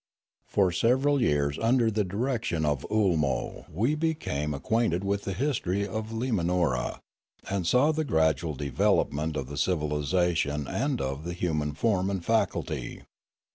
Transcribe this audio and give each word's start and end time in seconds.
For 0.47 0.71
several 0.71 1.21
years 1.21 1.59
under 1.59 1.91
the 1.91 2.03
direction 2.03 2.65
of 2.65 2.87
Oolmo 2.91 3.67
we 3.69 3.93
became 3.93 4.51
ac 4.55 4.63
quainted 4.63 5.03
with 5.03 5.25
the 5.25 5.33
history 5.33 5.87
of 5.87 6.09
Limanora, 6.09 6.97
and 7.47 7.67
saw 7.67 7.91
the 7.91 8.03
gradual 8.03 8.55
development 8.55 9.37
of 9.37 9.45
the 9.45 9.57
civilisation 9.59 10.65
and 10.67 10.99
of 10.99 11.23
the 11.23 11.33
hu 11.35 11.53
man 11.53 11.73
form 11.73 12.09
and 12.09 12.25
faculty. 12.25 13.03